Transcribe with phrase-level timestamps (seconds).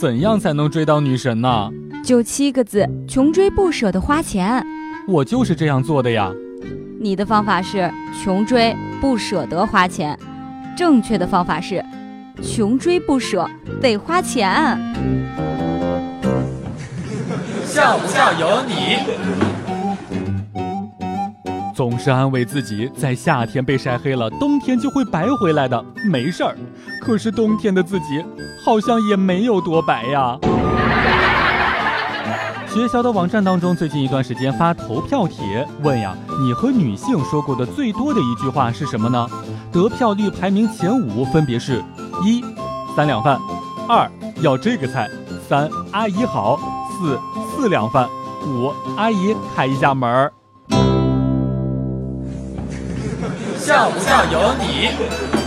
[0.00, 1.68] 怎样才能追到女神呢？
[2.02, 4.64] 就七个字：穷追不舍的花钱。
[5.06, 6.32] 我就是这样做的呀。
[6.98, 7.92] 你的方法是
[8.24, 10.18] 穷追不舍得花钱，
[10.74, 11.84] 正确的方法是
[12.42, 13.46] 穷追不舍
[13.82, 14.48] 得花钱。
[17.66, 18.96] 笑不笑由你。
[21.74, 26.56] 总是安慰自己，在夏天被晒黑了，冬天就会白回来的，没事儿。
[27.02, 28.24] 可是冬天的自己
[28.64, 30.38] 好像也没有多白呀。
[32.72, 39.26] 学校的网站当中，最近一段时间发投票帖，问呀，你和女性说过的最多的一句话是什么呢？
[39.72, 41.82] 得票率排名前五分别是：
[42.24, 42.44] 一，
[42.94, 43.38] 三两饭；
[43.88, 44.08] 二，
[44.40, 45.08] 要这个菜；
[45.48, 46.60] 三，阿姨好；
[46.92, 47.18] 四，
[47.56, 48.06] 四两饭；
[48.46, 50.32] 五，阿姨开一下门儿。
[53.58, 55.39] 像不像有你。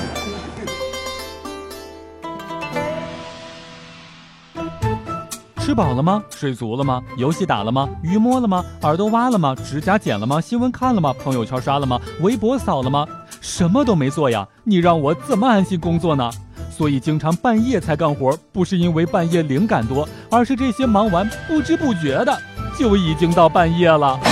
[5.66, 6.22] 吃饱了吗？
[6.29, 7.01] 睡足了吗？
[7.15, 7.88] 游戏打了吗？
[8.01, 8.65] 鱼摸了吗？
[8.82, 9.55] 耳朵挖了吗？
[9.63, 10.41] 指甲剪了吗？
[10.41, 11.13] 新闻看了吗？
[11.13, 11.98] 朋友圈刷了吗？
[12.20, 13.07] 微博扫了吗？
[13.40, 14.46] 什么都没做呀！
[14.65, 16.29] 你让我怎么安心工作呢？
[16.70, 22.38] 所以经常半夜才干活，不是因为半夜灵感多，而是这些忙完不知不觉的
[22.77, 24.20] 就已经到半夜了。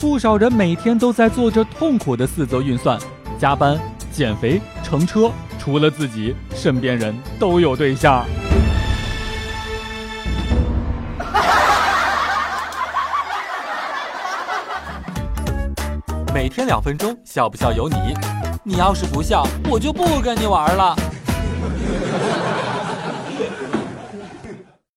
[0.00, 2.98] 不少人每天都在做着痛苦的四则运算：
[3.38, 3.78] 加班、
[4.10, 5.30] 减肥、乘车。
[5.60, 8.24] 除了自己，身边人都有对象。
[16.32, 18.14] 每天两分钟，笑不笑由你。
[18.64, 20.96] 你要是不笑，我就不跟你玩了。